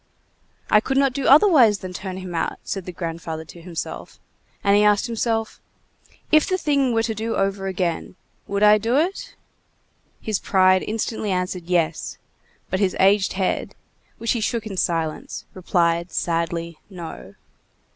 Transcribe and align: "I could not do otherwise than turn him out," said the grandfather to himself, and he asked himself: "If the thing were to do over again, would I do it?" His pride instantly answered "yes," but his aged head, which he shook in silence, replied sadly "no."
"I 0.71 0.79
could 0.79 0.97
not 0.97 1.13
do 1.13 1.27
otherwise 1.27 1.77
than 1.77 1.93
turn 1.93 2.17
him 2.17 2.33
out," 2.33 2.57
said 2.63 2.85
the 2.85 2.91
grandfather 2.91 3.45
to 3.45 3.61
himself, 3.61 4.19
and 4.63 4.75
he 4.75 4.81
asked 4.83 5.05
himself: 5.05 5.61
"If 6.31 6.49
the 6.49 6.57
thing 6.57 6.91
were 6.91 7.03
to 7.03 7.13
do 7.13 7.35
over 7.35 7.67
again, 7.67 8.15
would 8.47 8.63
I 8.63 8.79
do 8.79 8.95
it?" 8.97 9.35
His 10.19 10.39
pride 10.39 10.81
instantly 10.87 11.29
answered 11.29 11.65
"yes," 11.65 12.17
but 12.71 12.79
his 12.79 12.95
aged 12.99 13.33
head, 13.33 13.75
which 14.17 14.31
he 14.31 14.41
shook 14.41 14.65
in 14.65 14.75
silence, 14.75 15.45
replied 15.53 16.11
sadly 16.11 16.79
"no." 16.89 17.35